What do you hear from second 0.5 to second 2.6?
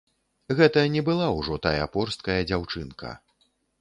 Гэта не была ўжо тая порсткая